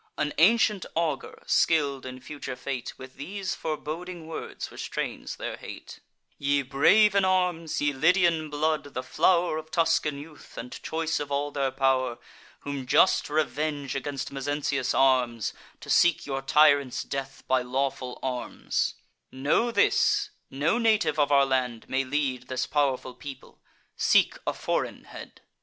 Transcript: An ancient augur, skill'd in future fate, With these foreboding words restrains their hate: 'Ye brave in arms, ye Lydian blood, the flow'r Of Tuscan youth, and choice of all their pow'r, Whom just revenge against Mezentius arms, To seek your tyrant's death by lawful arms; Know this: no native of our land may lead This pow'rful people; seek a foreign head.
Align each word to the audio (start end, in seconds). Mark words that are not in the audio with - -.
An 0.17 0.33
ancient 0.39 0.83
augur, 0.95 1.43
skill'd 1.45 2.07
in 2.07 2.19
future 2.19 2.55
fate, 2.55 2.97
With 2.97 3.17
these 3.17 3.53
foreboding 3.53 4.25
words 4.25 4.71
restrains 4.71 5.35
their 5.35 5.57
hate: 5.57 5.99
'Ye 6.39 6.63
brave 6.63 7.13
in 7.13 7.23
arms, 7.23 7.79
ye 7.81 7.93
Lydian 7.93 8.49
blood, 8.49 8.95
the 8.95 9.03
flow'r 9.03 9.59
Of 9.59 9.69
Tuscan 9.69 10.17
youth, 10.17 10.57
and 10.57 10.71
choice 10.81 11.19
of 11.19 11.31
all 11.31 11.51
their 11.51 11.69
pow'r, 11.69 12.17
Whom 12.61 12.87
just 12.87 13.29
revenge 13.29 13.95
against 13.95 14.31
Mezentius 14.31 14.95
arms, 14.95 15.53
To 15.81 15.89
seek 15.91 16.25
your 16.25 16.41
tyrant's 16.41 17.03
death 17.03 17.43
by 17.47 17.61
lawful 17.61 18.17
arms; 18.23 18.95
Know 19.31 19.69
this: 19.69 20.31
no 20.49 20.79
native 20.79 21.19
of 21.19 21.31
our 21.31 21.45
land 21.45 21.87
may 21.87 22.03
lead 22.03 22.47
This 22.47 22.65
pow'rful 22.65 23.13
people; 23.19 23.61
seek 23.95 24.39
a 24.47 24.53
foreign 24.53 25.03
head. 25.03 25.41